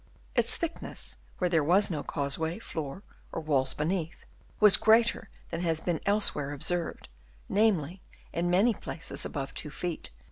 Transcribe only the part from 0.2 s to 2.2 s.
Its thickness, where there was no